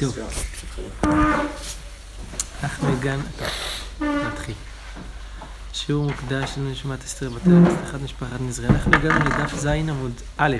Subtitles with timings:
[0.00, 0.18] טוב.
[2.62, 3.22] אנחנו הגענו...
[4.00, 4.54] נתחיל.
[5.72, 8.66] שיעור מוקדש לנשמת אסתר בת אל, הצלחת משפחת נזרי.
[8.66, 10.56] אנחנו הגענו לדף ז עמוד א'.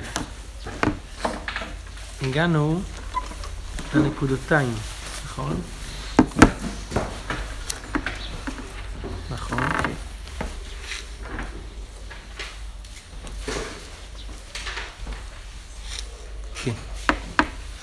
[2.21, 2.81] הגענו
[3.95, 4.73] לנקודותיים?
[5.25, 5.61] נכון.
[16.63, 16.73] כן.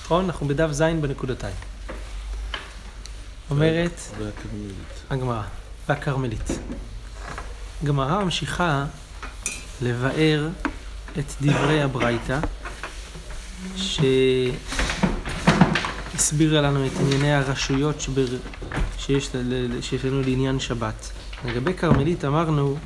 [0.07, 0.25] נכון?
[0.25, 1.55] אנחנו בדף ז בנקודותיים.
[3.49, 4.01] אומרת
[5.09, 5.41] הגמרא,
[5.89, 6.59] והכרמלית.
[7.83, 8.85] גמרא ממשיכה
[9.81, 10.47] לבאר
[11.19, 12.39] את דברי הברייתא,
[16.15, 18.25] שהסבירה לנו את ענייני הרשויות שבר...
[18.97, 19.29] שיש,
[19.81, 21.11] שיש לנו לעניין שבת.
[21.45, 22.77] לגבי כרמלית אמרנו,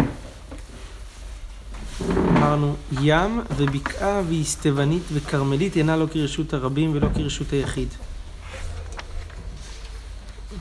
[2.41, 7.87] אמרנו, ים ובקעה ואיסטבנית וכרמלית אינה לא כרשות הרבים ולא כרשות היחיד.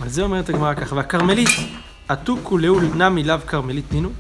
[0.00, 1.48] על זה אומרת הגמרא ככה, והכרמלית,
[2.09, 4.10] עתוקו לאול נמי לאו כרמלית נינו.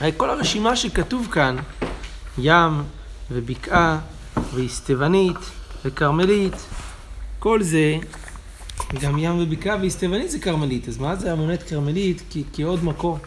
[0.00, 1.56] הרי כל הרשימה שכתוב כאן,
[2.38, 2.82] ים
[3.30, 3.98] ובקעה
[4.54, 5.38] ואיסטבנית
[5.84, 6.54] וכרמלית,
[7.38, 7.98] כל זה,
[9.00, 12.22] גם ים ובקעה ואיסטבנית זה כרמלית, אז מה זה המונית כרמלית?
[12.52, 13.18] כעוד מקור.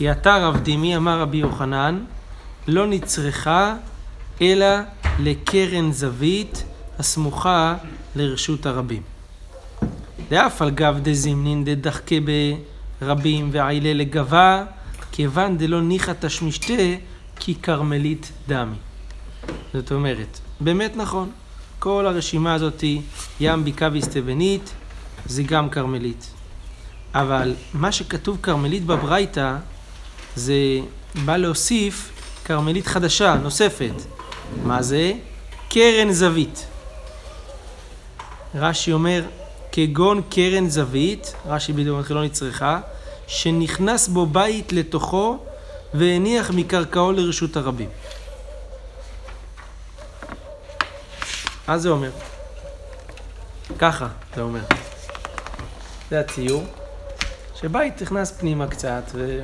[0.00, 2.04] כי אתה רב דימי, אמר רבי יוחנן,
[2.68, 3.74] לא נצרכה
[4.40, 4.66] אלא
[5.18, 6.64] לקרן זווית
[6.98, 7.76] הסמוכה
[8.16, 9.02] לרשות הרבים.
[10.28, 12.14] דאף על גב דזימנין דדחקה
[13.00, 14.64] ברבים ועילה לגבה,
[15.12, 16.82] כיוון דלא ניחא תשמישתה
[17.36, 18.76] כי כרמלית דמי.
[19.74, 21.30] זאת אומרת, באמת נכון,
[21.78, 22.84] כל הרשימה הזאת
[23.40, 24.72] ים בקעה ואסתבנית
[25.26, 26.30] זה גם כרמלית.
[27.14, 29.56] אבל מה שכתוב כרמלית בברייתא
[30.36, 30.54] זה
[31.24, 32.10] בא להוסיף
[32.44, 33.94] כרמלית חדשה, נוספת.
[34.62, 35.12] מה זה?
[35.68, 36.66] קרן זווית.
[38.54, 39.22] רש"י אומר,
[39.72, 42.80] כגון קרן זווית, רש"י בדיוק לא נצרכה,
[43.26, 45.38] שנכנס בו בית לתוכו
[45.94, 47.88] והניח מקרקעו לרשות הרבים.
[51.68, 52.10] מה זה אומר?
[53.78, 54.60] ככה זה אומר.
[56.10, 56.64] זה הציור,
[57.60, 59.40] שבית נכנס פנימה קצת ו...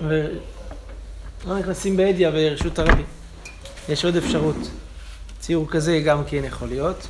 [0.00, 3.06] ולא נכנסים באדיה ברשות הרבים.
[3.88, 4.56] יש עוד אפשרות.
[5.40, 7.06] ציור כזה גם כן יכול להיות.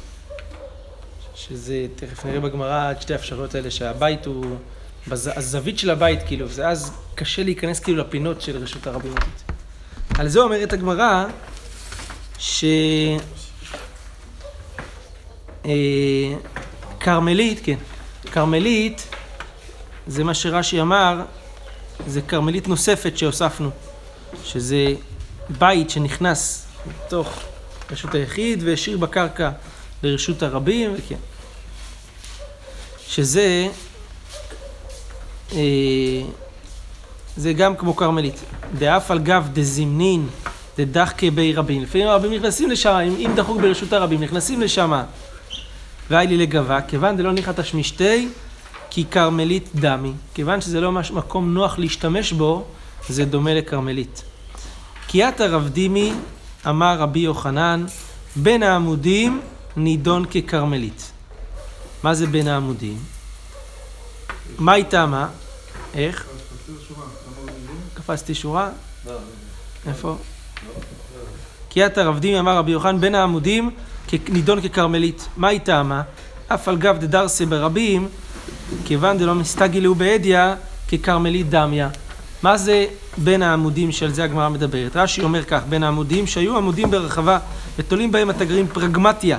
[1.34, 4.56] שזה, תכף נראה בגמרא את שתי האפשרויות האלה, שהבית הוא,
[5.08, 9.14] בז, הזווית של הבית כאילו, ואז קשה להיכנס כאילו לפינות של רשות הרבים.
[10.18, 11.26] על זה אומרת הגמרא,
[12.38, 12.64] ש...
[15.66, 16.34] אה,
[17.00, 17.78] כרמלית, כן,
[18.32, 19.08] כרמלית,
[20.06, 21.22] זה מה שרש"י אמר,
[22.06, 23.70] זה כרמלית נוספת שהוספנו,
[24.44, 24.94] שזה
[25.58, 27.40] בית שנכנס לתוך
[27.90, 29.50] רשות היחיד והשאיר בקרקע
[30.02, 31.16] לרשות הרבים, וכן.
[33.08, 33.68] שזה,
[35.52, 35.58] אה,
[37.36, 38.40] זה גם כמו כרמלית.
[38.78, 40.28] דאף על גב דזימנין
[40.78, 41.82] דדחקה בי רבים.
[41.82, 45.02] לפעמים הרבים נכנסים לשם, אם, אם דחוק ברשות הרבים, נכנסים לשם.
[46.10, 48.28] והי לי לגבה, כיוון דלא ניחא תשמישתי,
[48.98, 50.12] כי כרמלית דמי.
[50.34, 52.64] כיוון שזה לא מש, מקום נוח להשתמש בו,
[53.08, 54.22] זה דומה לכרמלית.
[55.08, 56.12] כי את הרב דימי,
[56.68, 57.86] אמר רבי יוחנן,
[58.36, 59.40] בין העמודים
[59.76, 61.10] נידון ככרמלית.
[62.02, 62.98] מה זה בין העמודים?
[64.58, 65.28] מה איתה מה?
[65.94, 66.26] איך?
[67.94, 68.70] קפצתי שורה?
[69.86, 70.16] איפה?
[71.70, 73.70] כי את הרב דימי אמר רבי יוחנן בין העמודים
[74.28, 75.28] נידון ככרמלית.
[75.36, 76.02] מה איתה מה?
[76.48, 78.08] אף על גב דדרסה ברבים,
[78.84, 80.54] כיוון דלא מסתגלו באדיה
[80.92, 81.88] ככרמלית דמיה.
[82.42, 82.86] מה זה
[83.16, 84.96] בין העמודים שעל זה הגמרא מדברת?
[84.96, 87.38] רש"י אומר כך, בין העמודים שהיו עמודים ברחבה
[87.78, 89.38] ותולים בהם התגרים פרגמטיה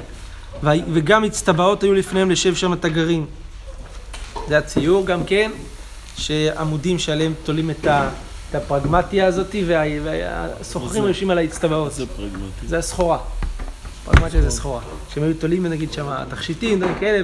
[0.64, 3.26] וגם הצטבעות היו לפניהם לשב שם התגרים.
[4.48, 5.52] זה הציור גם כן,
[6.18, 8.10] שעמודים שעליהם תולים את, ה,
[8.50, 11.94] את הפרגמטיה הזאת והסוחרים יושבים על האצטבעות.
[11.94, 12.68] זה פרגמטי.
[12.68, 13.18] זה הסחורה.
[14.06, 14.82] פרגמטיה זה סחורה.
[15.14, 17.24] שהם היו תולים נגיד שם תכשיטים, דברים כאלה.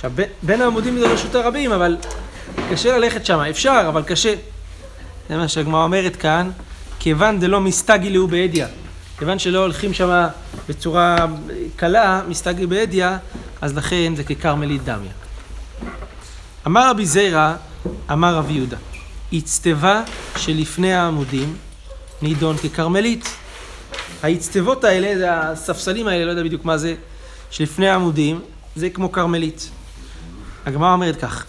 [0.00, 0.12] עכשיו
[0.42, 1.96] בין העמודים זה רשות הרבים, אבל
[2.70, 4.34] קשה ללכת שם, אפשר, אבל קשה.
[5.28, 6.50] זה מה שהגמרא אומרת כאן,
[6.98, 8.66] כיוון דלא מסתגילו באדיה.
[9.18, 10.26] כיוון שלא הולכים שם
[10.68, 11.26] בצורה
[11.76, 13.18] קלה, מסתגל באדיה,
[13.60, 15.12] אז לכן זה ככרמלית דמיה.
[16.66, 17.54] אמר רבי זיירא,
[18.12, 18.76] אמר רבי יהודה,
[19.38, 20.02] אצטבה
[20.36, 21.56] שלפני העמודים
[22.22, 23.28] נידון ככרמלית.
[24.22, 26.94] האצטבות האלה, הספסלים האלה, לא יודע בדיוק מה זה,
[27.50, 28.40] שלפני העמודים,
[28.76, 29.70] זה כמו כרמלית.
[30.66, 31.44] הגמרא אומרת כך,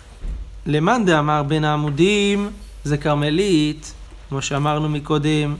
[0.65, 2.49] למאן דאמר בין העמודים
[2.83, 3.93] זה כרמלית,
[4.29, 5.55] כמו שאמרנו מקודם,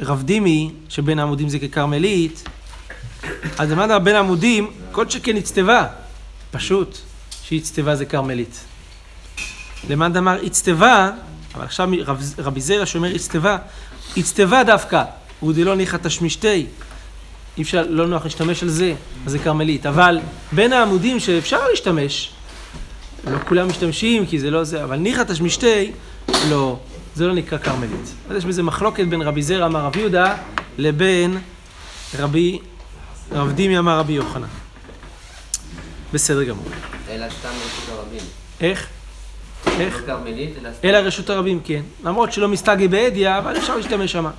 [0.00, 2.48] רב דימי, שבין העמודים זה ככרמלית,
[3.58, 5.86] אז למד בין העמודים, כל שכן הצטבה.
[6.50, 6.98] פשוט,
[7.42, 8.64] שהצטבה זה כרמלית.
[9.88, 11.10] למד אמר הצטבה,
[11.54, 13.56] אבל עכשיו רב, רבי זרע שאומר הצטבה,
[14.16, 15.04] הצטבה דווקא,
[15.40, 16.66] הוא דלא ניחא תשמישתי.
[17.58, 18.94] אי אפשר, לא נוח להשתמש על זה,
[19.26, 19.86] אז זה כרמלית.
[19.86, 20.20] אבל
[20.52, 22.30] בין העמודים שאפשר להשתמש,
[23.24, 25.92] לא כולם משתמשים כי זה לא זה, אבל ניחא תשמישתי,
[26.50, 26.78] לא,
[27.14, 28.14] זה לא נקרא כרמלית.
[28.30, 30.36] אז יש בזה מחלוקת בין רבי זרע אמר רבי יהודה
[30.78, 31.38] לבין
[32.18, 32.58] רבי,
[33.32, 34.46] רב דימי אמר רבי יוחנן.
[36.12, 36.64] בסדר גמור.
[37.08, 38.20] אלא סתם רשות הרבים.
[38.60, 38.86] איך?
[39.66, 40.02] איך?
[40.08, 40.14] לא
[40.84, 41.82] אלא רשות הרבים, כן.
[42.04, 44.30] למרות שלא מסתגי באדיה, אבל אפשר להשתמש שמה.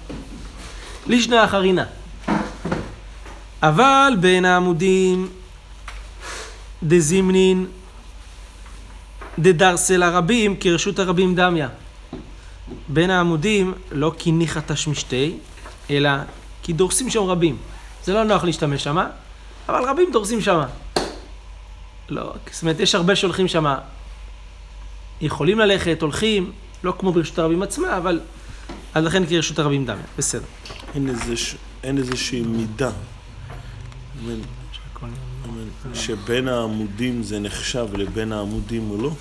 [1.07, 1.85] לישנה אחרינה.
[3.63, 5.29] אבל בין העמודים
[6.83, 7.65] דזימנין
[9.39, 11.67] דדרסל הרבים כרשות הרבים דמיה.
[12.87, 15.33] בין העמודים לא כי ניחא תשמישתי,
[15.89, 16.09] אלא
[16.63, 17.57] כי דורסים שם רבים.
[18.05, 19.07] זה לא נוח להשתמש שמה,
[19.69, 20.67] אבל רבים דורסים שמה.
[22.09, 23.77] לא, זאת אומרת, יש הרבה שהולכים שמה.
[25.21, 26.51] יכולים ללכת, הולכים,
[26.83, 28.19] לא כמו ברשות הרבים עצמה, אבל...
[28.93, 30.45] אז לכן כרשות הרבים דמיה, בסדר.
[31.83, 32.89] אין, איזושהי מידה.
[34.25, 34.39] אמן.
[35.45, 35.95] אמן.
[35.95, 39.11] שבין העמודים זה נחשב לבין העמודים או לא?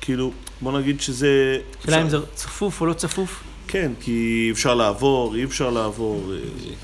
[0.00, 1.58] כאילו, בוא נגיד שזה...
[1.82, 3.42] השאלה אם זה צפוף או לא צפוף.
[3.68, 6.38] כן, כי אפשר לעבור, אי אפשר לעבור, אה,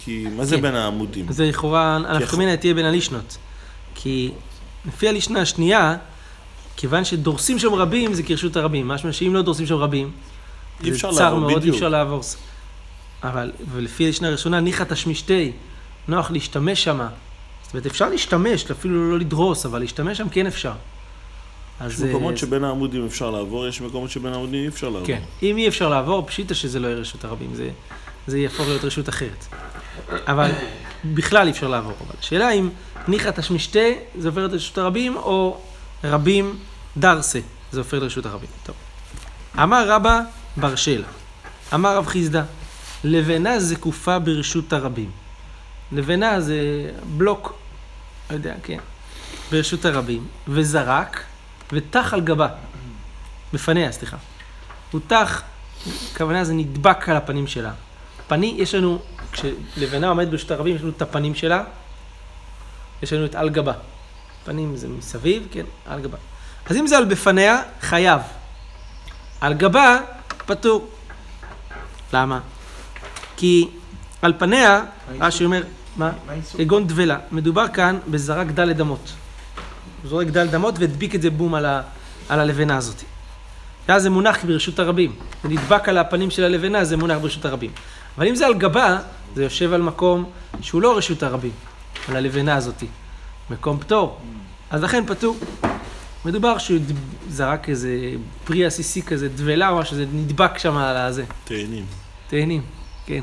[0.04, 0.62] כי מה זה כן.
[0.62, 1.26] בין העמודים?
[1.32, 3.36] זה לכאורה, יכול- הנפקא מינה תהיה בין הלישנות.
[3.94, 4.30] כי
[4.86, 5.96] לפי הלישנה השנייה,
[6.76, 8.88] כיוון שדורסים שם רבים, זה כרשות הרבים.
[8.88, 10.10] משמע שאם לא דורסים שם רבים,
[10.82, 11.70] זה צר מאוד, אי.
[11.70, 12.20] אפשר לעבור.
[13.22, 15.52] אבל, ולפי הלישנה הראשונה, ניחא תשמישתי,
[16.08, 17.08] נוח להשתמש שמה.
[17.72, 20.72] זאת אומרת, אפשר להשתמש, אפילו לא לדרוס, אבל להשתמש שם כן אפשר.
[21.86, 25.06] יש אז, אה, מקומות שבין העמודים אפשר לעבור, יש מקומות שבין העמודים אי אפשר לעבור.
[25.06, 25.22] כן.
[25.42, 27.70] אם אי אפשר לעבור, פשיטא שזה לא יהיה רשות הרבים, זה,
[28.26, 29.44] זה יהפוך להיות רשות אחרת.
[30.26, 30.50] אבל
[31.04, 31.92] בכלל אי אפשר לעבור.
[32.06, 32.68] אבל השאלה אם
[33.08, 35.60] ניחא תשמישתה זה הופך להיות רשות הרבים, או
[36.04, 36.56] רבים
[36.96, 37.40] דרסה
[37.72, 38.48] זה הופך לרשות הרבים.
[38.66, 38.76] טוב.
[39.62, 40.20] אמר רבא
[40.56, 41.06] בר שלה,
[41.74, 42.42] אמר רב חיסדא,
[43.04, 45.10] לבנה זקופה ברשות הרבים.
[45.92, 47.61] לבנה זה בלוק,
[48.32, 48.78] לא יודע, כן,
[49.50, 51.22] ברשות הרבים, וזרק,
[51.72, 52.48] וטח על גבה,
[53.52, 54.16] בפניה, סליחה.
[54.90, 55.42] הוא טח,
[56.12, 57.72] הכוונה זה נדבק על הפנים שלה.
[58.28, 58.98] פני, יש לנו,
[59.32, 61.64] כשלבנה עומדת ברשות הרבים, יש לנו את הפנים שלה,
[63.02, 63.72] יש לנו את על גבה.
[64.44, 66.18] פנים זה מסביב, כן, על גבה.
[66.66, 68.20] אז אם זה על בפניה, חייב.
[69.40, 69.98] על גבה,
[70.46, 70.90] פטור.
[72.12, 72.40] למה?
[73.36, 73.68] כי
[74.22, 74.84] על פניה,
[75.20, 75.62] רש"י אומר,
[75.96, 76.12] מה?
[76.56, 77.18] כגון דבלה.
[77.32, 79.12] מדובר כאן בזרק דלת אמות.
[80.02, 81.82] הוא זורק דלת אמות והדביק את זה בום על, ה,
[82.28, 83.02] על הלבנה הזאת.
[83.88, 85.12] ואז זה מונח ברשות הרבים.
[85.42, 87.70] זה נדבק על הפנים של הלבנה, זה מונח ברשות הרבים.
[88.18, 88.98] אבל אם זה על גבה,
[89.34, 90.30] זה יושב על מקום
[90.60, 91.52] שהוא לא רשות הרבים,
[92.08, 92.82] על הלבנה הזאת.
[93.50, 94.20] מקום פטור.
[94.70, 95.36] אז לכן פטור.
[96.24, 96.78] מדובר שהוא
[97.28, 101.24] זרק איזה פרי עסיסי כזה, דבלה או משהו, זה נדבק שם על הזה.
[101.44, 101.84] תאנים.
[102.28, 102.62] תאנים,
[103.06, 103.22] כן.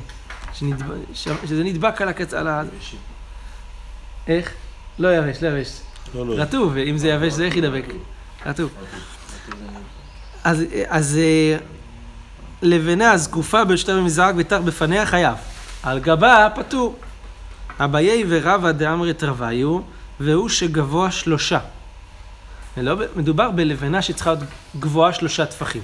[0.60, 2.34] שנדבק, שזה נדבק על הקצ...
[2.34, 2.64] על ה...
[4.28, 4.54] איך?
[5.00, 5.82] לא יבש, לא יבש.
[6.16, 6.34] לא, לא.
[6.42, 7.86] רטוב, אם זה יבש זה איך ידבק?
[8.46, 8.70] רטוב.
[10.44, 11.58] אז, אז אה,
[12.62, 15.36] לבנה זקופה בשתי מזרק ותח בפניה חייב.
[15.84, 16.96] על גבה פטור.
[17.80, 19.80] אביי ורבא דאמרת רוויו,
[20.20, 21.60] והוא שגבוה שלושה.
[22.78, 24.44] ולא, מדובר בלבנה שצריכה להיות
[24.80, 25.82] גבוהה שלושה טפחים.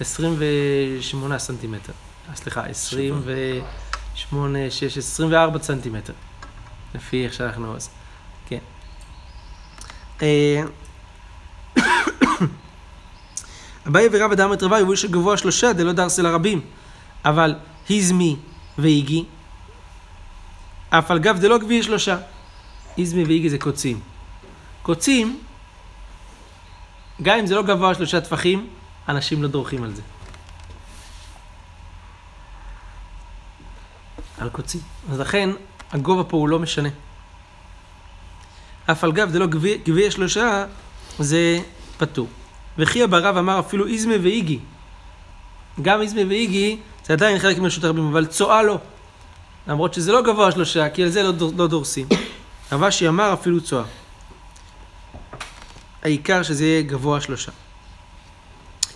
[0.00, 1.92] 28 סנטימטר.
[2.30, 6.12] אה, סליחה, 28, 6, 24 סנטימטר.
[6.94, 7.76] לפי איך שאנחנו...
[7.76, 7.88] אז,
[8.48, 8.58] כן.
[10.22, 10.62] אה,
[13.88, 16.60] אביי ורבא דאמרת רוויו, והוא שגבוה שלושה דלא דרסל הרבים.
[17.24, 17.54] אבל
[17.88, 18.36] היזמי
[18.78, 19.24] ואיגי,
[20.90, 22.16] אף על גב דלא גביע שלושה.
[22.98, 24.00] איזמי ואיגי זה קוצים.
[24.82, 25.40] קוצים,
[27.22, 28.68] גם אם זה לא גבוה שלושה טפחים,
[29.08, 30.02] אנשים לא דורכים על זה.
[34.40, 34.80] על קוצים.
[35.10, 35.50] אז לכן,
[35.92, 36.88] הגובה פה הוא לא משנה.
[38.90, 40.64] אף על גב דלא גביע, גביע שלושה,
[41.18, 41.60] זה
[41.98, 42.28] פטור.
[42.78, 44.58] וכי ברב אמר אפילו איזמה ואיגי.
[45.82, 48.78] גם איזמה ואיגי, זה עדיין חלק מרשות הרבים, אבל צואה לא.
[49.66, 52.06] למרות שזה לא גבוה שלושה, כי על זה לא, לא דורסים.
[52.72, 53.84] רבשי אמר אפילו צואה.
[56.02, 57.52] העיקר שזה יהיה גבוה שלושה.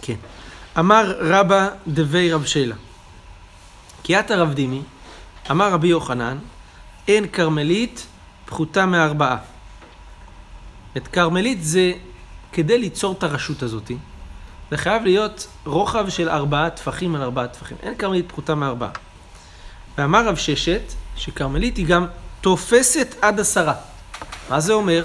[0.02, 0.16] כן.
[0.78, 2.74] אמר רבא דבי רב שלה.
[4.02, 4.82] כי את הרב דימי,
[5.50, 6.38] אמר רבי יוחנן,
[7.08, 8.06] אין כרמלית
[8.46, 9.36] פחותה מארבעה.
[10.96, 11.92] את כרמלית זה
[12.52, 13.90] כדי ליצור את הרשות הזאת,
[14.70, 17.76] זה חייב להיות רוחב של ארבעה טפחים על ארבעה טפחים.
[17.82, 18.90] אין כרמלית פחותה מארבעה.
[19.98, 20.82] ואמר רב ששת,
[21.16, 22.06] שכרמלית היא גם
[22.40, 23.74] תופסת עד עשרה.
[24.50, 25.04] מה זה אומר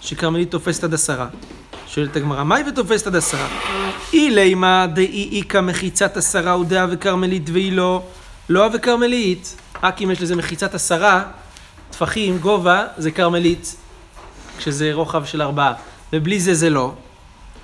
[0.00, 1.28] שכרמלית תופסת עד עשרה?
[1.86, 3.48] שואלת הגמרא, מהי ותופסת עד עשרה?
[4.12, 8.02] אילימה דאי איכא מחיצת עשרה ודאה וכרמלית והיא לא,
[8.48, 11.24] לא וכרמלית, רק אם יש לזה מחיצת עשרה,
[11.90, 13.76] טפחים, גובה, זה כרמלית,
[14.58, 15.72] כשזה רוחב של ארבעה,
[16.12, 16.92] ובלי זה זה לא.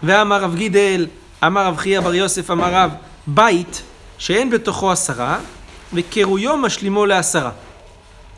[0.02, 1.06] ואמר רב גידל,
[1.46, 2.90] אמר רב חייא בר יוסף, אמר רב,
[3.26, 3.82] בית
[4.18, 5.38] שאין בתוכו עשרה,
[5.92, 7.50] וקירויו משלימו לעשרה.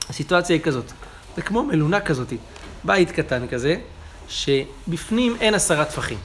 [0.08, 0.92] הסיטואציה היא כזאת,
[1.37, 2.32] זה כמו מלונה כזאת,
[2.84, 3.76] בית קטן כזה,
[4.28, 6.18] שבפנים אין עשרה טפחים.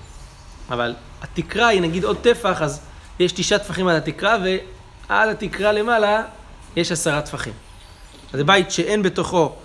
[0.70, 2.82] אבל התקרה היא נגיד עוד טפח, אז
[3.20, 4.38] יש תשעה טפחים על התקרה,
[5.10, 6.24] ועל התקרה למעלה
[6.76, 7.54] יש עשרה טפחים.
[8.34, 9.56] זה בית שאין בתוכו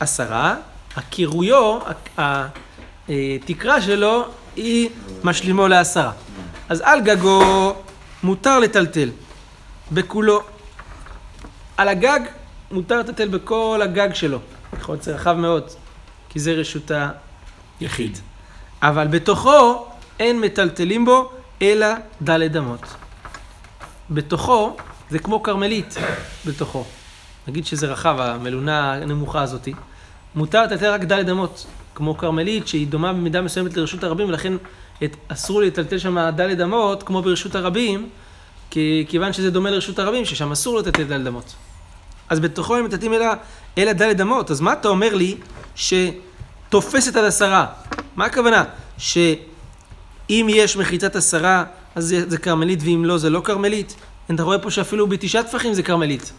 [0.00, 0.56] עשרה,
[0.96, 1.78] הקירויו,
[2.18, 4.24] התקרה שלו
[4.56, 4.90] היא
[5.24, 6.12] משלימו לעשרה.
[6.68, 7.74] אז על גגו
[8.22, 9.10] מותר לטלטל,
[9.92, 10.42] בכולו.
[11.76, 12.20] על הגג
[12.70, 14.38] מותר לטלטל בכל הגג שלו.
[14.78, 15.70] יכול להיות שזה רחב מאוד,
[16.28, 16.90] כי זה רשות
[17.80, 18.18] היחיד.
[18.82, 19.86] אבל בתוכו
[20.20, 21.30] אין מטלטלים בו
[21.62, 21.86] אלא
[22.22, 22.80] דלת אמות.
[24.10, 24.76] בתוכו
[25.10, 25.94] זה כמו כרמלית
[26.46, 26.84] בתוכו.
[27.48, 29.72] נגיד שזה רחב, המלונה הנמוכה הזאתי.
[30.34, 34.52] מותר לטלטל רק דלת אמות, כמו כרמלית שהיא דומה במידה מסוימת לרשות הרבים ולכן
[35.04, 38.08] את, אסור לטלטל שם דלת אמות כמו ברשות הרבים
[38.70, 41.54] כי, כיוון שזה דומה לרשות הרבים ששם אסור לטלטל דלת אמות.
[42.28, 43.26] אז בתוכו הם מטלטלים אלא,
[43.78, 44.50] אלא דלת אמות.
[44.50, 45.36] אז מה אתה אומר לי
[45.74, 47.66] שתופסת עד עשרה?
[48.16, 48.64] מה הכוונה?
[48.98, 53.96] שאם יש מחיצת עשרה אז זה, זה כרמלית ואם לא זה לא כרמלית?
[54.30, 56.32] אתה רואה פה שאפילו בתשעה טפחים זה כרמלית.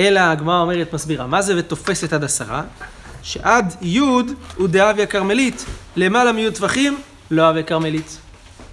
[0.00, 2.62] אלא הגמרא אומרת, מסבירה, מה זה ותופסת עד עשרה?
[3.22, 5.64] שעד י' הוא דאביה כרמלית,
[5.96, 8.18] למעלה מי' טפחים, לא אביה כרמלית.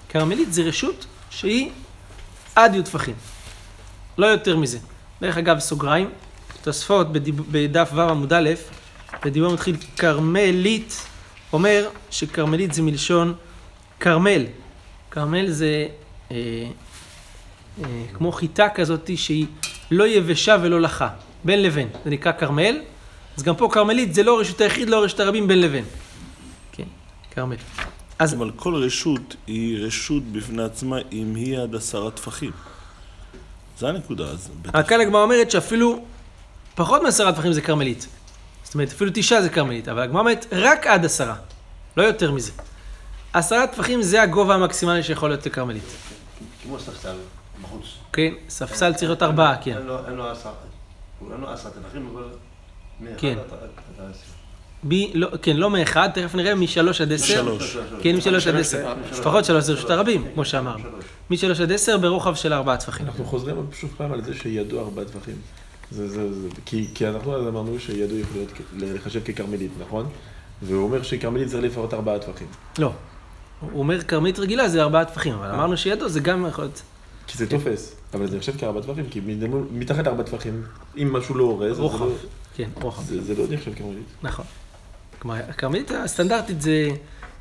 [0.09, 1.71] כרמלית זה רשות שהיא
[2.55, 3.15] עד י' טפחים,
[4.17, 4.77] לא יותר מזה.
[5.21, 6.09] דרך אגב, סוגריים,
[6.61, 7.07] תוספות
[7.51, 8.49] בדף ו' עמוד א',
[9.25, 11.01] בדיבור מתחיל כרמלית,
[11.53, 13.33] אומר שכרמלית זה מלשון
[13.99, 14.45] כרמל.
[15.11, 15.87] כרמל זה
[16.31, 16.35] אה,
[18.13, 19.45] כמו חיטה כזאת שהיא
[19.91, 21.09] לא יבשה ולא לחה,
[21.43, 22.79] בין לבין, זה נקרא כרמל,
[23.37, 25.85] אז גם פה כרמלית זה לא רשות היחיד, לא רשות הרבים, בין לבין.
[26.71, 26.83] כן,
[27.31, 27.55] כרמל.
[28.19, 28.33] אז...
[28.33, 32.51] אבל כל רשות היא רשות בפני עצמה אם היא עד עשרה טפחים.
[33.79, 34.49] זה הנקודה, אז...
[34.73, 36.05] רק כאן הגמרא אומרת שאפילו
[36.75, 38.07] פחות מעשרה טפחים זה כרמלית.
[38.63, 41.35] זאת אומרת, אפילו תשעה זה כרמלית, אבל הגמרא אומרת רק עד עשרה,
[41.97, 42.51] לא יותר מזה.
[43.33, 45.83] עשרה טפחים זה הגובה המקסימלי שיכול להיות לכרמלית.
[46.63, 47.15] כמו ספסל.
[48.13, 49.77] כן, ספסל צריך להיות ארבעה, כן.
[50.07, 50.51] אין לו עשרה,
[51.31, 52.23] אין לו עשרה טבחים, אבל...
[53.17, 53.37] כן.
[54.83, 57.25] בי, לא, כן, לא מאחד, תכף נראה משלוש עד עשר.
[57.25, 57.77] שלוש.
[58.01, 58.93] כן, משלוש עד עשר.
[59.11, 60.83] לפחות שלוש זה רשות הרבים, כמו שאמרנו.
[61.29, 63.05] משלוש עד עשר ברוחב של ארבעה טפחים.
[63.05, 65.35] אנחנו חוזרים עוד שוב פעם על זה שידעו ארבעה טפחים.
[65.91, 68.51] זה, זה, זה, כי, כי אנחנו אז אמרנו שידעו יכול להיות
[68.95, 70.09] לחשב ככרמלית, נכון?
[70.61, 72.47] והוא אומר שכרמלית זה לפחות ארבעה טפחים.
[72.79, 72.91] לא.
[73.59, 76.81] הוא אומר כרמלית רגילה זה ארבעה טפחים, אבל אמרנו שידעו זה גם יכול להיות...
[77.27, 79.21] כי זה תופס, אבל זה נחשב כארבע טפחים, כי
[79.71, 80.63] מתחת לארבע טפחים,
[80.97, 82.15] אם משהו לא אורז, רוחב, זה
[82.55, 83.03] כן, רוחב.
[83.03, 84.05] זה, לא נחשב כרמלית.
[84.23, 84.45] נכון.
[85.19, 86.89] כלומר, הכרמלית הסטנדרטית זה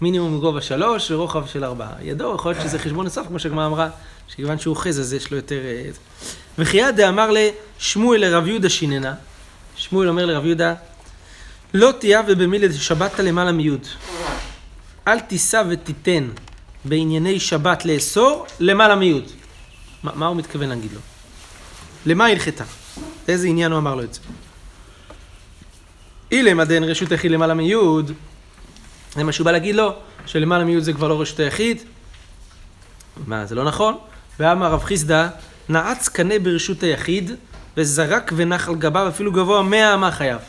[0.01, 1.93] מינימום גובה שלוש ורוחב של ארבעה.
[2.03, 3.89] ידו, יכול להיות שזה חשבון נוסף, כמו שהגמרא אמרה,
[4.29, 5.59] שכיוון שהוא אוחז אז יש לו יותר...
[5.65, 5.91] אה,
[6.59, 9.15] וכי דאמר לשמואל לרב יהודה שיננה,
[9.77, 10.75] שמואל אומר לרב יהודה,
[11.75, 13.87] לא תהיה ובמילא שבת למעלה מיוד.
[15.09, 16.29] אל תישא ותיתן
[16.85, 19.25] בענייני שבת לאסור למעלה מיוד.
[20.07, 21.01] מה, מה הוא מתכוון להגיד לו?
[22.07, 22.65] למה הלכתה?
[23.29, 24.21] לאיזה עניין הוא אמר לו את זה?
[26.33, 28.13] אילם עדן רשות היחיד למעלה מיוד,
[29.15, 29.95] זה מה שהוא בא להגיד לו,
[30.27, 31.83] שלמעלה מיוד זה כבר לא רשות היחיד.
[33.27, 33.99] מה, זה לא נכון?
[34.41, 35.29] ואמר רב חיסדא,
[35.69, 37.31] נעץ קנה ברשות היחיד,
[37.77, 40.41] וזרק ונח על גביו אפילו גבוה מאה אמה חייב.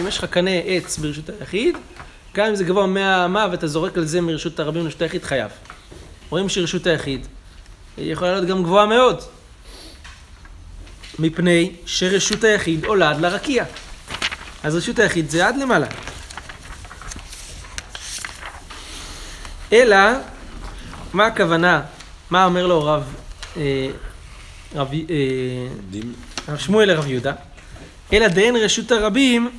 [0.00, 1.76] אם יש לך קנה עץ ברשות היחיד,
[2.34, 5.50] גם אם זה גבוה מאה אמה ואתה זורק על זה מרשות הרבים לרשות היחיד, חייב.
[6.30, 7.26] רואים שרשות היחיד
[7.96, 9.20] היא יכולה להיות גם גבוהה מאוד,
[11.18, 13.64] מפני שרשות היחיד עולה עד לרקיע.
[14.62, 15.86] אז רשות היחיד זה עד למעלה.
[19.72, 19.96] אלא,
[21.12, 21.82] מה הכוונה?
[22.30, 23.14] מה אומר לו רב,
[23.56, 23.88] אה,
[24.74, 24.96] רב, אה,
[26.48, 27.32] רב שמואל לרב יהודה?
[28.12, 29.50] אלא דאין רשות הרבים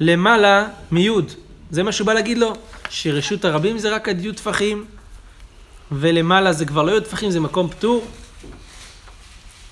[0.00, 1.32] למעלה מיוד.
[1.70, 2.52] זה מה שהוא בא להגיד לו,
[2.90, 4.84] שרשות הרבים זה רק עד י' טפחים,
[5.92, 8.06] ולמעלה זה כבר לא י' טפחים, זה מקום פטור.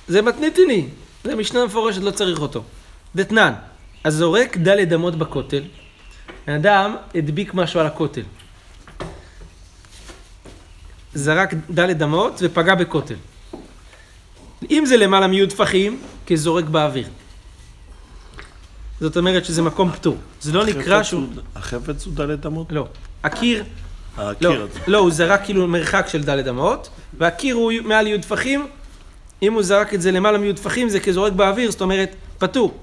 [0.09, 0.87] זה מתניתני,
[1.25, 2.63] זה משנה מפורשת, לא צריך אותו.
[3.17, 3.53] דתנן,
[4.05, 5.63] הזורק דלת אמות בכותל,
[6.47, 8.23] בן אדם הדביק משהו על הכותל.
[11.15, 13.15] זרק דלת אמות ופגע בכותל.
[14.71, 17.09] אם זה למעלה מי' טפחים, כזורק באוויר.
[19.01, 20.17] זאת אומרת שזה מקום פטור.
[20.41, 21.21] זה לא נקרא שהוא...
[21.21, 22.67] הוא- החפץ הוא דלת אמות?
[22.73, 22.87] לא.
[23.25, 23.65] הקיר,
[24.19, 24.81] לא, הזה.
[24.87, 28.67] לא, הוא זרק כאילו מרחק של ד' אמות, והקיר הוא מעל י' טפחים,
[29.43, 32.79] אם הוא זרק את זה למעלה מי' טפחים זה כזורק באוויר, זאת אומרת, פטור.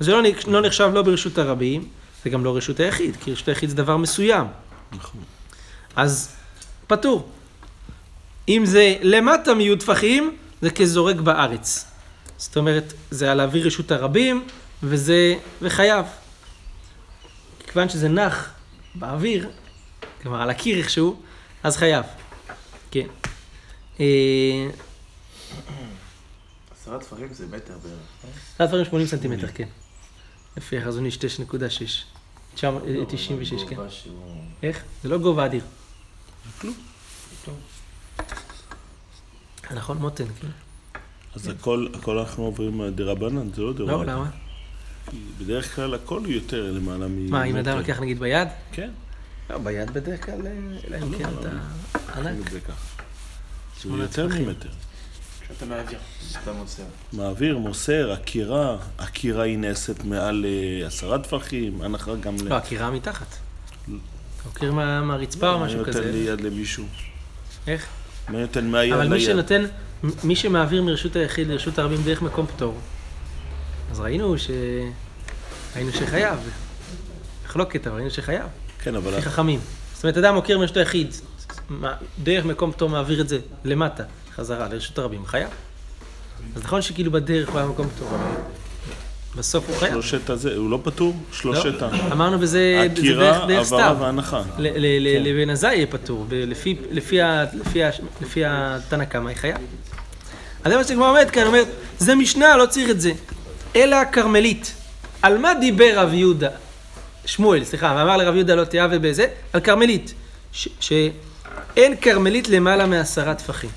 [0.00, 1.88] זה לא, לא נחשב לא ברשות הרבים,
[2.24, 4.46] זה גם לא רשות היחיד, כי רשות היחיד זה דבר מסוים.
[4.92, 5.20] נכון.
[5.96, 6.32] אז
[6.86, 7.28] פטור.
[8.48, 11.86] אם זה למטה מי' טפחים, זה כזורק בארץ.
[12.36, 14.44] זאת אומרת, זה על אוויר רשות הרבים,
[14.82, 16.06] וזה, וחייב.
[17.66, 18.50] כיוון שזה נח
[18.94, 19.48] באוויר,
[20.22, 21.22] כלומר על הקיר איכשהו,
[21.62, 22.04] אז חייב.
[22.90, 23.06] כן.
[24.00, 24.68] אה,
[26.70, 28.34] עשרה טפחים זה מטר בערך.
[28.56, 29.68] אחד דברים 80 סנטימטר, כן.
[30.56, 31.22] לפי החזון איש 9.6.
[33.08, 33.76] 96, כן.
[34.62, 34.84] איך?
[35.02, 35.64] זה לא גובה אדיר.
[36.60, 36.74] כלום.
[39.74, 40.48] נכון, מותן, כן.
[41.34, 44.08] אז הכל, הכל אנחנו עוברים דרבנן, זה לא לא, דרבנן.
[44.08, 44.30] למה?
[45.38, 47.30] בדרך כלל הכל יותר למעלה מ...
[47.30, 48.48] מה, אם אדם לוקח נגיד ביד?
[48.72, 48.90] כן,
[49.50, 50.52] לא, ביד בדרך כלל, אה,
[50.88, 51.48] אלא אם כן אתה
[52.16, 52.50] ענק.
[53.82, 54.26] שמונה יותר.
[54.28, 54.68] ממטר.
[55.40, 55.98] כשאתה מעביר,
[56.42, 56.82] אתה מוסר.
[57.12, 62.48] מעביר, מוסר, עקירה, עקירה היא נעשית מעל אה, עשרה טפחים, הנחה גם ל...
[62.48, 63.26] לא, הקירה מתחת.
[63.86, 63.92] אתה
[64.48, 66.12] מכיר מה- מהרצפה או אני משהו נותן כזה?
[66.12, 66.84] לי יד למישהו.
[67.66, 67.86] איך?
[68.28, 69.26] אני נותן מהיד אבל מי ליד.
[69.26, 69.64] שנותן,
[70.24, 72.78] מי שמעביר מרשות היחיד לרשות הרבים דרך מקום פטור,
[73.90, 74.50] אז ראינו ש...
[75.76, 76.38] ראינו שחייב.
[77.44, 78.46] מחלוקת, אבל ראינו שחייב.
[78.84, 79.12] כן, אבל...
[79.12, 79.60] לפי חכמים.
[79.94, 81.14] זאת אומרת, אדם עוקר מרשות היחיד,
[81.68, 84.02] מה- דרך מקום פטור מעביר את זה למטה,
[84.36, 85.48] חזרה, לרשות הרבים, חייב.
[86.56, 88.40] אז נכון שכאילו בדרך הוא היה מקום פטור, אבל
[89.36, 89.92] בסוף הוא חייב.
[89.92, 91.16] שלושת הזה, הוא לא פטור?
[91.32, 91.88] שלושת ה...
[91.90, 93.96] לא, אמרנו בזה, עקירה, סתיו.
[94.00, 94.42] והנחה.
[94.58, 96.26] ל- לבן עזאי יהיה פטור,
[96.90, 97.44] לפי- ה-
[98.46, 99.56] ה- התנא קמא היא חייב.
[100.64, 101.66] אז זה מה שהגמרא אומרת כאן, אומרת,
[101.98, 103.12] זה משנה, לא צריך את זה.
[103.76, 104.74] אלא הכרמלית.
[105.22, 106.48] על מה דיבר רב יהודה?
[107.24, 110.14] שמואל, סליחה, ואמר לרב יהודה לא תיאווה בזה, על כרמלית.
[110.52, 113.70] שאין כרמלית למעלה מעשרה טפחים.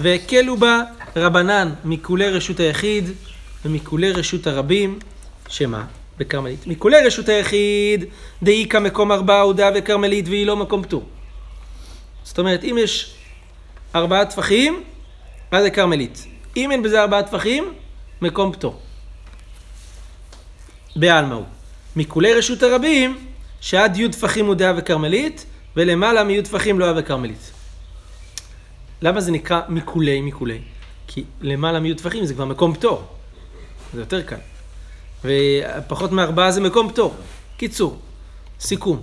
[0.00, 0.82] והקלו בה
[1.16, 3.10] רבנן מכולי רשות היחיד
[3.64, 4.98] ומכולי רשות הרבים,
[5.48, 5.84] שמה?
[6.18, 6.66] בכרמלית.
[6.66, 8.04] מכולי רשות היחיד,
[8.42, 11.08] דאיכא מקום ארבעה הוא דעה וכרמלית והיא לא מקום פטור.
[12.24, 13.14] זאת אומרת, אם יש
[13.94, 14.82] ארבעה טפחים,
[15.50, 16.26] אז זה כרמלית.
[16.56, 17.74] אם אין בזה ארבעה טפחים,
[18.22, 18.80] מקום פטור.
[20.96, 21.44] בעלמא הוא.
[21.98, 23.18] מכולי רשות הרבים,
[23.60, 27.50] שעד י' טפחים הוא דעה וכרמלית, ולמעלה מי' טפחים לא היה וכרמלית.
[29.02, 30.58] למה זה נקרא מכולי מכולי?
[31.06, 33.06] כי למעלה מי' טפחים זה כבר מקום פטור.
[33.94, 34.36] זה יותר קל.
[35.24, 37.16] ופחות מארבעה זה מקום פטור.
[37.56, 37.98] קיצור,
[38.60, 39.02] סיכום.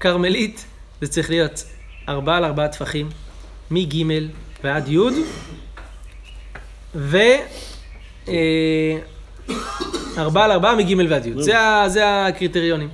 [0.00, 0.64] כרמלית
[1.00, 1.64] זה צריך להיות
[2.08, 3.08] ארבעה על ארבעה טפחים,
[3.70, 4.04] מג'
[4.64, 4.98] ועד י',
[6.94, 7.16] ו...
[8.28, 8.98] אה,
[10.18, 11.42] ארבעה על ארבעה מג' ועד י'.
[11.42, 11.54] זה,
[11.86, 12.88] זה הקריטריונים.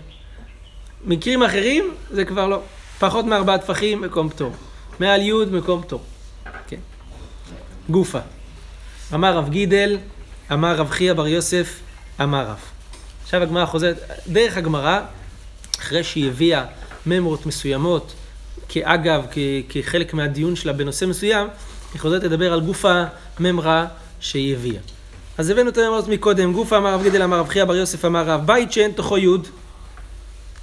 [1.04, 2.60] מקרים אחרים זה כבר לא.
[2.98, 4.52] פחות מארבעה טפחים, מקום פטור.
[5.00, 6.02] מעל י' מקום פטור.
[6.68, 6.76] כן.
[7.90, 8.18] גופה.
[9.14, 9.98] אמר רב גידל,
[10.52, 11.80] אמר רב חייא בר יוסף,
[12.22, 12.58] אמר רב.
[13.22, 15.00] עכשיו הגמרא חוזרת, דרך הגמרא,
[15.78, 16.64] אחרי שהיא הביאה
[17.06, 18.12] ממרות מסוימות,
[18.68, 19.38] כאגב, כ-
[19.68, 21.48] כחלק מהדיון שלה בנושא מסוים,
[21.92, 23.02] היא חוזרת לדבר על גופה
[23.40, 23.86] ממרה
[24.20, 24.80] שהיא הביאה.
[25.38, 28.24] אז הבאנו את הממרות מקודם, גופה אמר רב גידל, אמר רב חייא בר יוסף, אמר
[28.24, 29.28] רב, בית שאין תוכו י',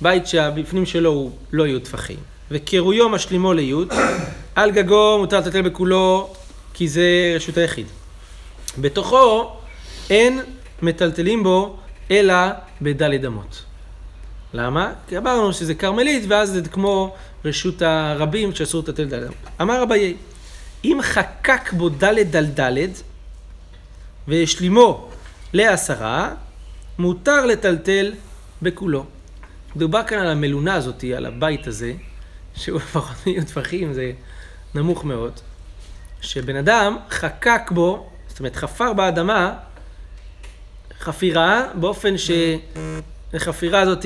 [0.01, 2.17] בית שהבפנים שלו הוא לא י' טפחים,
[2.51, 3.73] וקירויו משלימו לי',
[4.55, 6.33] על גגו מותר לטלטל בכולו,
[6.73, 7.87] כי זה רשות היחיד.
[8.77, 9.51] בתוכו
[10.09, 10.41] אין
[10.81, 11.77] מטלטלים בו
[12.11, 12.35] אלא
[12.81, 13.63] בדלת אמות.
[14.53, 14.93] למה?
[15.07, 19.61] כי אמרנו שזה כרמלית ואז זה כמו רשות הרבים שאסור לטלטל דלת אמות.
[19.61, 20.15] אמר אביי,
[20.85, 23.01] אם חקק בו דלת על דלת
[24.27, 25.09] והשלימו
[25.53, 26.33] לעשרה,
[26.99, 28.13] מותר לטלטל
[28.61, 29.05] בכולו.
[29.75, 31.93] מדובר כאן על המלונה הזאת, על הבית הזה,
[32.55, 34.11] שהוא לפחות מיליון טפחים, זה
[34.75, 35.39] נמוך מאוד,
[36.21, 39.53] שבן אדם חקק בו, זאת אומרת חפר באדמה
[40.99, 44.03] חפירה באופן שהחפירה הזאת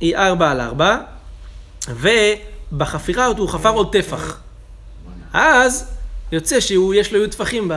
[0.00, 0.98] היא ארבע על ארבע,
[1.88, 4.40] ובחפירה הזאת הוא חפר עוד טפח.
[5.32, 5.90] אז
[6.32, 7.74] יוצא שיש לו י' טפחים ב,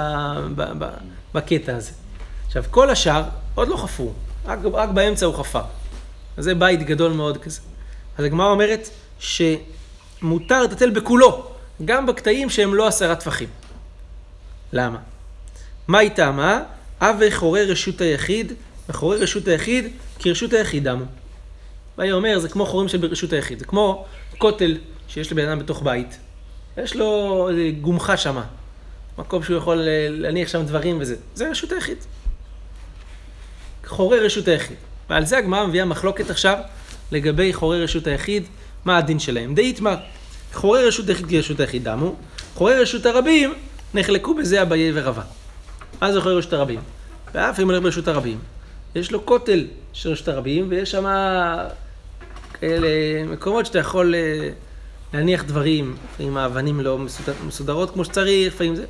[0.55, 0.89] ב, ב,
[1.33, 1.91] בקטע הזה.
[2.47, 3.23] עכשיו, כל השאר
[3.55, 4.11] עוד לא חפרו,
[4.45, 5.61] רק, רק באמצע הוא חפר.
[6.37, 7.59] אז זה בית גדול מאוד כזה.
[8.17, 8.89] אז הגמרא אומרת
[9.19, 11.51] שמותר לטלטל בכולו,
[11.85, 13.47] גם בקטעים שהם לא עשרה טפחים.
[14.73, 14.97] למה?
[15.87, 16.61] מה היא טעמה?
[16.99, 18.53] אבי חורי רשות היחיד,
[18.89, 19.85] וחורי רשות היחיד
[20.19, 21.05] כרשות היחיד דמו.
[21.97, 24.05] והיה אומר, זה כמו חורים של רשות היחיד, זה כמו
[24.37, 26.17] כותל שיש לבן אדם בתוך בית.
[26.77, 27.49] יש לו
[27.81, 28.43] גומחה שמה,
[29.19, 31.15] מקום שהוא יכול אה, להניח שם דברים וזה.
[31.35, 31.97] זה רשות היחיד.
[33.85, 34.77] חורי רשות היחיד.
[35.09, 36.57] ועל זה הגמרא מביאה מחלוקת עכשיו
[37.11, 38.43] לגבי חורי רשות היחיד,
[38.85, 39.55] מה הדין שלהם.
[39.55, 39.95] דאיתמר,
[40.53, 42.15] חורי רשות היחיד כרשות היחיד דמו,
[42.55, 43.53] חורי רשות הרבים
[43.93, 45.21] נחלקו בזה אביי ורבא.
[46.01, 46.79] מה זה חורי רשות הרבים?
[47.33, 48.39] ואף אם הולך ברשות הרבים,
[48.95, 51.05] יש לו כותל של רשות הרבים, ויש שם
[52.53, 52.87] כאלה
[53.27, 54.49] מקומות שאתה יכול אה,
[55.13, 58.85] להניח דברים, לפעמים האבנים לא מסודר, מסודרות כמו שצריך, לפעמים זה,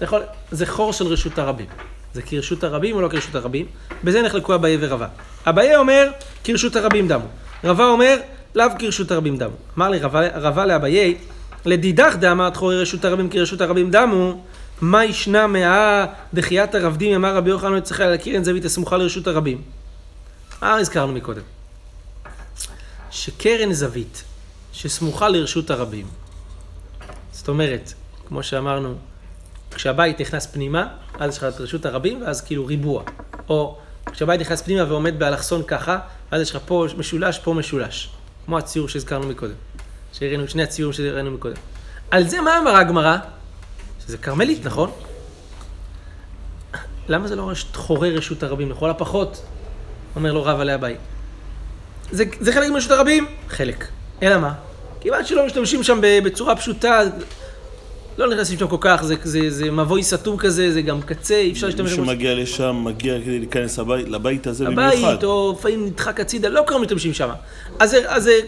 [0.00, 1.66] יכול, זה חור של רשות הרבים.
[2.14, 3.66] זה כרשות הרבים או לא כרשות הרבים?
[4.04, 5.06] בזה נחלקו אביי ורבא.
[5.46, 6.10] אביי אומר,
[6.44, 7.26] כרשות הרבים דמו.
[7.64, 8.16] רבא אומר,
[8.54, 9.56] לאו כרשות הרבים דמו.
[9.78, 11.18] אמר לי רבא, רבא לאביי,
[11.64, 14.42] לדידך דאמרת חורי רשות הרבים כרשות הרבים דמו,
[14.80, 19.62] מה ישנה מאה דחיית הרבדים, אמר רבי יוחנן, צריכה להכיר את זווית הסמוכה לרשות הרבים.
[20.62, 21.42] מה הזכרנו מקודם?
[23.10, 24.24] שקרן זווית
[24.72, 26.06] שסמוכה לרשות הרבים,
[27.32, 27.92] זאת אומרת,
[28.28, 28.94] כמו שאמרנו,
[29.74, 30.86] כשהבית נכנס פנימה,
[31.18, 33.02] אז יש לך את רשות הרבים, ואז כאילו ריבוע.
[33.48, 33.78] או
[34.12, 35.98] כשהבית נכנס פנימה ועומד באלכסון ככה,
[36.30, 38.10] אז יש לך פה משולש, פה משולש.
[38.46, 39.54] כמו הציור שהזכרנו מקודם.
[40.12, 41.56] שהראינו, שני הציורים שהראינו מקודם.
[42.10, 43.16] על זה מה אמרה הגמרא?
[44.06, 44.90] שזה כרמלית, נכון?
[47.08, 48.70] למה זה לא חורי רשות הרבים?
[48.70, 49.42] לכל הפחות,
[50.16, 50.98] אומר לו רב עלי הבית.
[52.10, 53.26] זה, זה חלק מרשות הרבים?
[53.48, 53.86] חלק.
[54.22, 54.54] אלא מה?
[55.00, 57.00] כיוון שלא משתמשים שם בצורה פשוטה,
[58.18, 61.52] לא נכנסים שם כל כך, זה, זה, זה מבוי סתום כזה, זה גם קצה, אי
[61.52, 61.96] אפשר להשתמש מי.
[61.96, 64.96] שמגיע לשם, מגיע כדי להיכנס הבית, לבית הזה במיוחד.
[64.96, 67.28] הבית, או לפעמים נדחק הצידה, לא כולם משתמשים שם.
[67.78, 68.40] אז זה,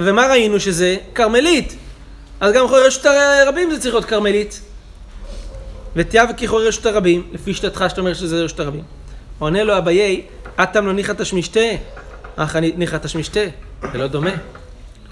[0.00, 0.96] ומה ראינו שזה?
[1.14, 1.76] כרמלית.
[2.40, 4.60] אז גם חורי רשות הרבים זה צריך להיות כרמלית.
[5.96, 8.82] ותיאב כחורי רשות הרבים, לפי שיטתך שאתה אומר שזה רשות הרבים.
[9.38, 10.22] עונה לו אביי,
[10.62, 11.60] אטם לא ניחא תשמישתה,
[12.36, 13.40] אך ניחא תשמישתה.
[13.92, 14.30] זה לא דומה.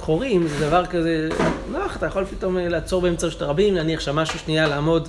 [0.03, 1.29] חורים זה דבר כזה
[1.73, 5.09] נוח, אתה יכול פתאום לעצור באמצע רשות הרבים, להניח שם משהו שנייה, לעמוד.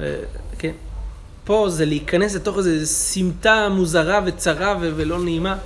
[0.00, 0.14] אה,
[0.58, 0.72] כן.
[1.44, 5.56] פה זה להיכנס לתוך איזו סמטה מוזרה וצרה ו- ולא נעימה,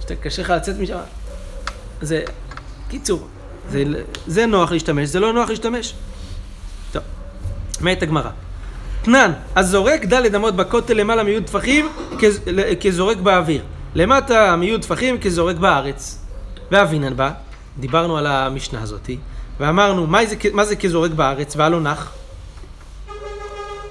[0.00, 0.98] שאתה קשה לך לצאת משם.
[2.02, 2.22] זה,
[2.88, 3.26] קיצור,
[3.70, 3.84] זה,
[4.26, 5.94] זה נוח להשתמש, זה לא נוח להשתמש.
[6.92, 7.02] טוב,
[7.80, 8.30] אומרת הגמרא.
[9.02, 11.88] תנן, הזורק דלת אמות בכותל למעלה מיוד טפחים
[12.80, 13.62] כזורק באוויר.
[13.94, 16.18] למטה מיוד טפחים כזורק בארץ.
[16.70, 17.30] ואבינן בה,
[17.78, 19.18] דיברנו על המשנה הזאתי,
[19.58, 22.12] ואמרנו, מה זה, מה זה כזורק בארץ והלא נח?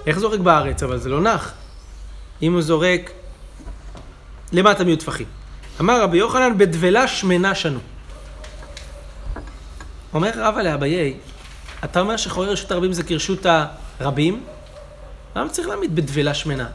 [0.08, 0.84] איך זורק בארץ?
[0.84, 1.54] אבל זה לא נח.
[2.42, 3.12] אם הוא זורק
[4.52, 5.26] למטה מיוד טפחים.
[5.80, 7.80] אמר רבי יוחנן, בדבלה שמנה שנו.
[10.14, 11.14] אומר רבא לאביי,
[11.84, 13.46] אתה אומר שחורי רשות הרבים זה כרשות
[14.00, 14.44] הרבים?
[15.36, 16.68] למה צריך להעמיד בדבלה שמנה?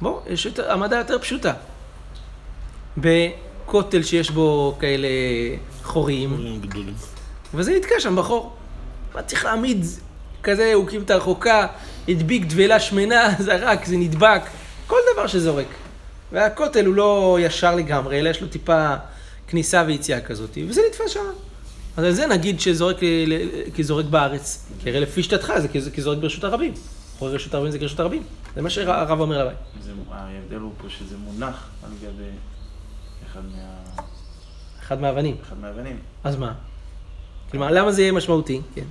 [0.00, 1.52] בוא, יש יותר, המדע יותר פשוטה.
[3.72, 5.08] בכותל שיש בו כאלה
[5.82, 6.94] חורים, גדולים.
[7.54, 8.56] וזה נתקע שם בחור.
[9.14, 9.84] מה צריך להעמיד
[10.42, 11.66] כזה, הוא הקים את הרחוקה,
[12.08, 14.42] הדביק דבלה שמנה, זרק, זה נדבק,
[14.86, 15.66] כל דבר שזורק.
[16.32, 18.94] והכותל הוא לא ישר לגמרי, אלא יש לו טיפה
[19.48, 21.20] כניסה ויציאה כזאת, וזה נתפס שם.
[21.96, 26.18] אז על זה נגיד שזורק ל- כזורק בארץ, כי הרי לפי שיטתך זה כז- כזורק
[26.18, 26.74] ברשות הרבים.
[27.18, 28.22] אחרי רשות הרבים זה כרשות הרבים.
[28.56, 29.56] זה מה שהרב אומר לבית.
[30.10, 32.28] ההבדל הוא פה שזה מונח על גבי
[33.32, 34.02] אחד מה-
[34.82, 35.36] אחד מהאבנים.
[35.42, 35.98] אחד מהאבנים.
[36.24, 36.52] אז מה?
[37.50, 38.60] כלומר, למה זה יהיה משמעותי?
[38.74, 38.84] כן.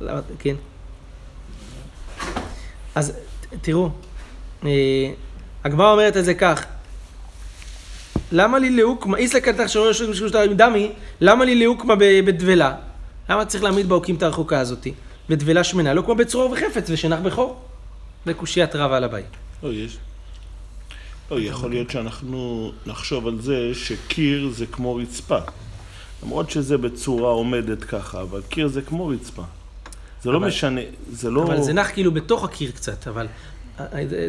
[0.00, 0.54] למה, כן.
[2.94, 3.12] אז
[3.62, 3.90] תראו,
[4.64, 4.70] אה,
[5.64, 6.64] הגמרא אומרת את זה כך,
[8.32, 12.76] למה לי לאוקמה, איסלק שלא יושב בשלושת הרבים דמי, למה לי לאוקמה בדבלה?
[13.28, 14.94] למה צריך להעמיד באוקים את הרחוקה הזאתי?
[15.28, 17.60] בדבלה שמנה, לא כמו בצרור וחפץ ושנח בכור.
[18.26, 19.26] זה קושיית רבה על הבית.
[19.62, 19.98] לא, יש.
[21.30, 25.38] לא, יכול להיות שאנחנו נחשוב על זה שקיר זה כמו רצפה.
[26.22, 29.42] למרות שזה בצורה עומדת ככה, אבל קיר זה כמו רצפה.
[30.22, 30.80] זה לא משנה,
[31.12, 31.42] זה לא...
[31.42, 33.26] אבל זה נח כאילו בתוך הקיר קצת, אבל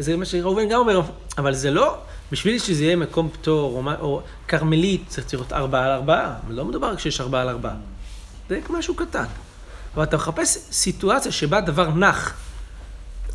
[0.00, 1.00] זה- מה שראובן גם אומר,
[1.38, 1.98] אבל זה לא,
[2.32, 6.98] בשביל שזה יהיה מקום פטור או כרמלית, צריך לראות ארבעה על ארבעה, לא מדובר רק
[6.98, 7.74] שיש ארבעה על ארבעה,
[8.48, 9.24] זה משהו קטן.
[9.94, 12.34] אבל אתה מחפש סיטואציה שבה דבר נח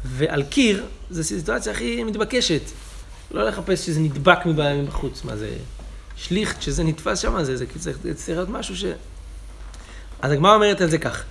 [0.04, 2.62] ועל קיר, זו סיטואציה הכי מתבקשת.
[3.34, 5.50] לא לחפש שזה נדבק מבע- מבחוץ, מה זה
[6.16, 7.66] שליכט, שזה נתפס שם, זה,
[8.16, 8.86] צריך להיות משהו ש...
[10.22, 11.24] אז הגמרא אומרת על זה כך,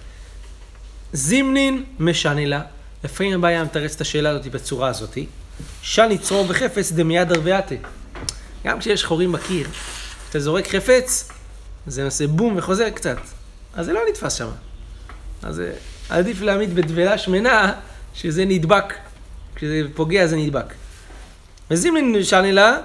[1.12, 2.60] זימנין משנה לה,
[3.04, 5.18] לפעמים הבעיה מתרץ את השאלה הזאת בצורה הזאת,
[5.82, 7.74] שני צרור וחפץ דמיד ערוויאתה.
[8.64, 9.68] גם כשיש חורים בקיר,
[10.24, 11.28] כשאתה זורק חפץ,
[11.86, 13.18] זה עושה בום וחוזר קצת,
[13.74, 14.48] אז זה לא נתפס שם.
[15.42, 15.62] אז
[16.08, 17.72] עדיף להעמיד בדבלה שמנה,
[18.14, 18.94] שזה נדבק,
[19.54, 20.74] כשזה פוגע זה נדבק.
[21.70, 22.78] וזימנין משנה לה,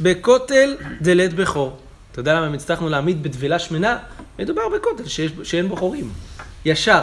[0.00, 1.78] בכותל דלת בכור.
[2.12, 3.98] אתה יודע למה אם הצלחנו להעמיד בדבלה שמנה?
[4.38, 6.10] מדובר בכותל שיש, שאין בו חורים.
[6.64, 7.02] ישר.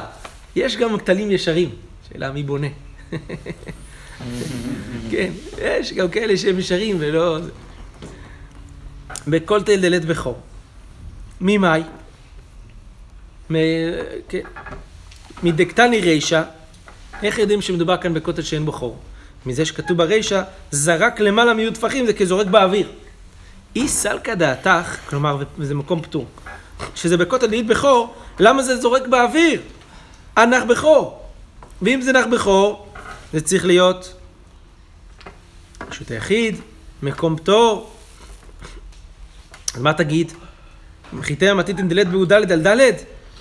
[0.56, 1.70] יש גם כתלים ישרים.
[2.10, 2.68] שאלה מי בונה.
[5.12, 7.38] כן, יש גם כאלה שהם ישרים ולא...
[9.28, 10.40] בכל תל דלת בכור.
[11.42, 11.84] ממאי?
[13.52, 13.56] מ-
[14.30, 14.42] כן.
[15.44, 16.44] מדקתני רישא,
[17.24, 19.00] איך יודעים שמדובר כאן בכותל שאין בו חור?
[19.46, 22.92] מזה שכתוב ברישא, זרק למעלה מיהיו טפחים, זה כזורק באוויר.
[23.76, 26.26] אי סלקא דעתך, כלומר, וזה מקום פטור,
[26.96, 29.62] שזה בכותל דלית בכור, למה זה זורק באוויר?
[30.36, 31.24] הנח בכור.
[31.82, 32.88] ואם זה נח בכור,
[33.34, 34.14] זה צריך להיות
[35.90, 36.56] רשות היחיד,
[37.04, 37.92] מקום פטור.
[39.76, 40.32] אז מה תגיד?
[41.14, 42.92] מחיתם המתיתים דלת בי"ד על ד',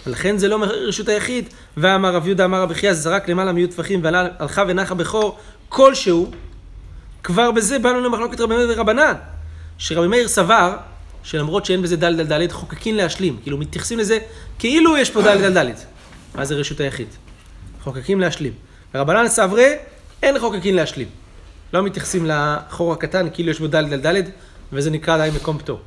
[0.06, 1.48] ולכן זה לא רשות היחיד.
[1.76, 6.30] ואמר רב יהודה אמר רבי חייא זרק למעלה מיהיו טפחים והלכה ונחה בכור כלשהו,
[7.22, 9.12] כבר בזה באנו למחלוקת רבי מאיר ורבנן.
[9.78, 10.76] שרבי מאיר סבר
[11.22, 13.38] שלמרות שאין בזה ד' על ד', חוקקין להשלים.
[13.42, 14.18] כאילו מתייחסים לזה
[14.58, 15.72] כאילו יש פה ד' על ד'.
[16.34, 17.08] מה זה רשות היחיד?
[17.82, 18.52] חוקקים להשלים.
[18.94, 19.72] ורבנן סברי,
[20.22, 21.08] אין חוקקין להשלים.
[21.72, 24.22] לא מתייחסים לחור הקטן כאילו יש בו ד' על ד',
[24.72, 25.80] וזה נקרא עדיין מקום פטור.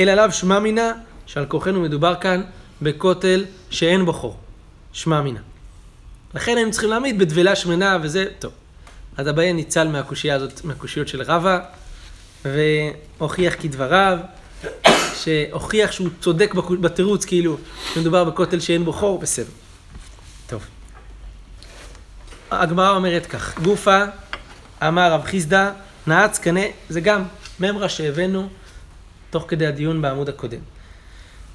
[0.00, 0.92] אלא לאו שמע מינה,
[1.26, 2.42] שעל כורחנו מדובר כאן
[2.82, 4.36] בכותל שאין בו חור.
[4.92, 5.40] שמע מינה.
[6.34, 8.52] לכן היינו צריכים להעמיד בדבלה שמנה וזה, טוב.
[9.16, 11.60] אז אביי ניצל מהקושייה הזאת, מהקושיות של רבא,
[12.44, 14.18] והוכיח כדבריו,
[15.14, 17.56] שהוכיח שהוא צודק בתירוץ, כאילו,
[17.94, 19.50] שמדובר בכותל שאין בו חור, בסדר.
[20.46, 20.66] טוב.
[22.50, 24.04] הגמרא אומרת כך, גופה,
[24.82, 25.70] אמר רב חיסדא,
[26.06, 27.22] נעץ קנה, זה גם
[27.60, 28.48] ממרה שהבאנו
[29.30, 30.60] תוך כדי הדיון בעמוד הקודם.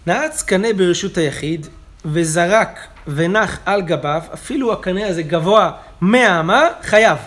[0.08, 1.68] נעץ קנה ברשות היחיד,
[2.06, 7.18] וזרק ונח על גביו, אפילו הקנה הזה גבוה מהאמה, חייב.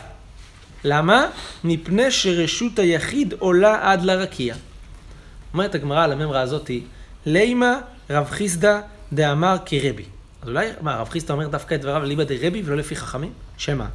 [0.84, 1.26] למה?
[1.64, 4.54] מפני שרשות היחיד עולה עד לרקיע.
[5.52, 6.82] אומרת הגמרא על הממרה הזאתי,
[7.26, 7.78] לימה
[8.10, 8.80] רב חיסדא
[9.12, 10.04] דאמר כרבי.
[10.42, 13.32] אז אולי, מה, רב חיסדא אומר דווקא את דבריו ליבא דרבי ולא לפי חכמים?
[13.56, 13.87] שמה?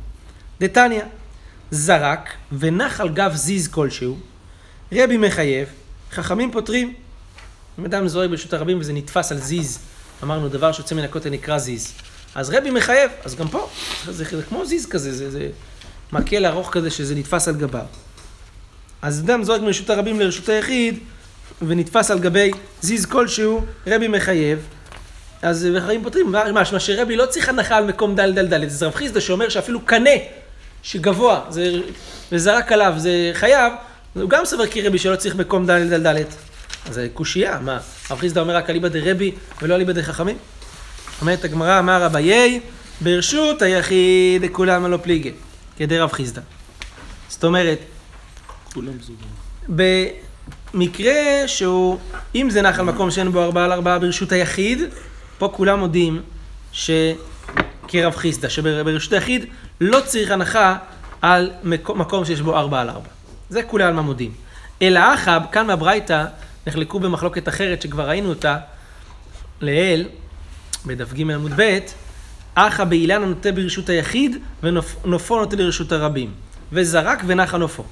[0.59, 1.03] דתניא,
[1.71, 4.17] זרק ונח על גב זיז כלשהו,
[4.91, 5.67] רבי מחייב,
[6.11, 6.93] חכמים פותרים.
[7.79, 9.79] אם אדם זורק ברשות הרבים וזה נתפס על זיז,
[10.23, 11.93] אמרנו דבר שיוצא מן הכותל נקרא זיז.
[12.36, 13.69] אז רבי מחייב, אז גם פה,
[14.05, 15.49] זה, זה, זה כמו זיז כזה, זה, זה
[16.12, 17.86] מקל ארוך כזה שזה נתפס על גביו.
[19.01, 20.99] אז אדם זורק מרשות הרבים לרשות היחיד,
[21.62, 22.51] ונתפס על גבי
[22.82, 24.60] זיז כלשהו, רבי מחייב,
[25.41, 28.86] אז וחיים פותרים, מה משמע שרבי לא צריך הנחה על מקום דל דל דל, זה
[28.86, 30.10] רב חיסדא שאומר שאפילו קנה
[30.84, 31.82] שגבוה, זה,
[32.32, 33.73] וזרק עליו, זה חייב,
[34.13, 36.23] הוא גם סבר כרבי שלא צריך מקום דל דל דל.
[36.85, 37.79] אז זה קושייה, מה,
[38.11, 40.37] רב חיסדא אומר רק אליבא דרבי ולא אליבא דחכמים?
[41.21, 42.59] אומרת הגמרא, אמר אביי,
[43.01, 45.31] ברשות היחיד כולם הלא פליגי,
[45.77, 46.41] כדי רב חיסדא.
[47.29, 47.79] זאת אומרת.
[49.69, 51.97] במקרה שהוא,
[52.35, 54.79] אם זה נח על מקום שאין בו ארבעה על ארבעה ברשות היחיד,
[55.37, 56.21] פה כולם מודים
[56.71, 59.45] שכרב חיסדא, שברשות היחיד
[59.81, 60.77] לא צריך הנחה
[61.21, 63.09] על מקום, מקום שיש בו ארבעה על ארבע.
[63.49, 64.31] זה כולי עלמא מודים.
[64.81, 66.25] אלא אחא, כאן מהברייתא,
[66.69, 68.58] נחלקו במחלוקת אחרת שכבר ראינו אותה,
[69.62, 70.08] לעיל,
[70.86, 71.79] בדף ג' עמוד ב',
[72.55, 76.32] אחא באילן הנוטה ברשות היחיד, ונופו נוטה לרשות הרבים.
[76.71, 77.84] וזרק ונחה נופו.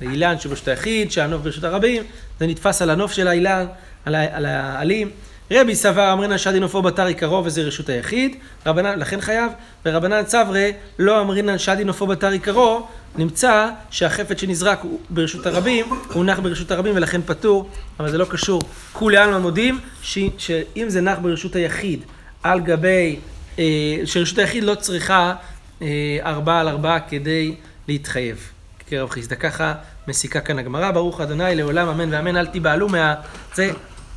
[0.00, 2.02] לאילן שברשות היחיד, שהנוף ברשות הרבים,
[2.40, 3.66] זה נתפס על הנוף של האילן,
[4.04, 5.10] על העלים.
[5.52, 8.36] רבי סבר אמרינן שדי נופו בתר עיקרו וזה רשות היחיד,
[8.66, 9.52] רבנן, לכן חייב,
[9.86, 12.86] ורבנן צברי לא אמרינן שדי נופו בתר עיקרו,
[13.16, 18.62] נמצא שהחפץ שנזרק ברשות הרבים, הוא נח ברשות הרבים ולכן פטור, אבל זה לא קשור.
[18.92, 22.00] כולי עלמא מודים ש- שאם זה נח ברשות היחיד
[22.42, 23.16] על גבי,
[23.58, 23.64] אה,
[24.04, 25.34] שרשות היחיד לא צריכה
[25.82, 27.54] אה, ארבעה על ארבעה כדי
[27.88, 28.50] להתחייב.
[28.90, 29.36] כרב חיסדא.
[29.36, 29.74] ככה
[30.08, 33.14] מסיקה כאן הגמרא, ברוך ה' לעולם אמן ואמן, אל תיבהלו מה...
[33.54, 33.70] זה,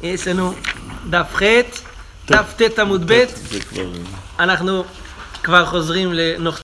[0.04, 0.54] יש לנו
[1.10, 1.42] דף ח',
[2.28, 3.24] דף ט' עמוד ב'.
[4.40, 4.84] אנחנו
[5.44, 6.52] כבר חוזרים לנוח